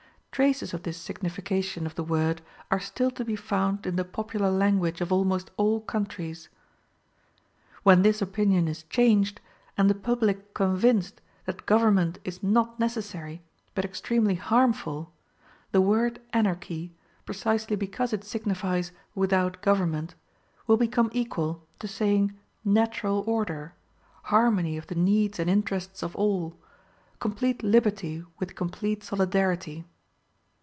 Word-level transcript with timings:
Traces 0.33 0.73
of 0.73 0.81
this 0.81 0.97
signification 0.97 1.85
of 1.85 1.93
the 1.93 2.05
word 2.05 2.41
are 2.71 2.79
still 2.79 3.11
to 3.11 3.23
be 3.23 3.35
found 3.35 3.85
in 3.85 3.95
the 3.95 4.05
popular 4.05 4.49
language 4.49 4.99
of 4.99 5.11
almost 5.11 5.51
all 5.55 5.81
countries. 5.81 6.49
When 7.83 8.01
this 8.01 8.23
opinion 8.23 8.67
is 8.67 8.81
changed, 8.83 9.39
and 9.77 9.87
the 9.87 9.93
public 9.93 10.55
convinced 10.55 11.21
that 11.45 11.67
government 11.67 12.17
is 12.23 12.41
not 12.41 12.79
necessary, 12.79 13.43
but 13.75 13.85
extremely 13.85 14.33
harmful, 14.33 15.11
the 15.73 15.81
word 15.81 16.19
Anarchy, 16.33 16.95
precisely 17.23 17.75
because 17.75 18.11
it 18.11 18.23
signifies 18.23 18.91
without 19.13 19.61
government, 19.61 20.15
will 20.65 20.77
become 20.77 21.11
equal 21.13 21.67
to 21.77 21.87
saying 21.87 22.33
natural 22.65 23.23
order, 23.27 23.75
harmony 24.23 24.75
of 24.75 24.87
the 24.87 24.95
needs 24.95 25.37
and 25.39 25.49
interests 25.51 26.01
of 26.01 26.15
all, 26.15 26.57
complete 27.19 27.61
liberty 27.61 28.23
with 28.39 28.55
complete 28.55 29.03
solidarity. 29.03 29.85